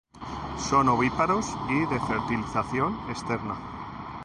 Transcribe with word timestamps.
Son 0.57 0.89
ovíparos 0.89 1.55
y 1.69 1.85
de 1.85 1.99
fertilización 1.99 2.99
externa. 3.11 3.53